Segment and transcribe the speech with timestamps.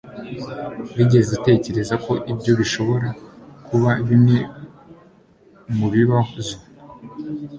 [0.95, 3.07] Wigeze utekereza ko ibyo bishobora
[3.67, 4.37] kuba bimwe
[5.77, 6.55] mubibazo?